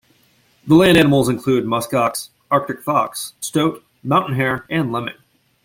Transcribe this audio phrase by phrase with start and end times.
[0.65, 5.13] The land animals include muskox, Arctic fox, stoat, mountain hare and lemming.